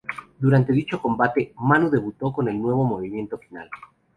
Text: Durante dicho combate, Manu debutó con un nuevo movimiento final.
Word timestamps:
Durante 0.39 0.73
dicho 0.73 0.99
combate, 0.99 1.53
Manu 1.59 1.91
debutó 1.91 2.33
con 2.33 2.47
un 2.49 2.59
nuevo 2.59 2.83
movimiento 2.83 3.37
final. 3.37 3.69